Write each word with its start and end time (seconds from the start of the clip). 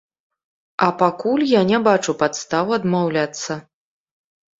А 0.85 0.85
пакуль 1.01 1.43
я 1.49 1.61
не 1.71 1.79
бачу 1.87 2.15
падстаў 2.21 2.73
адмаўляцца. 2.79 3.59